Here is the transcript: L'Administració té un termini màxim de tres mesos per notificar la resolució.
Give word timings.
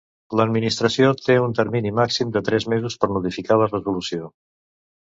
L'Administració 0.39 1.09
té 1.27 1.35
un 1.43 1.53
termini 1.61 1.93
màxim 2.01 2.35
de 2.39 2.45
tres 2.51 2.69
mesos 2.75 2.99
per 3.05 3.13
notificar 3.15 3.61
la 3.65 3.71
resolució. 3.75 4.35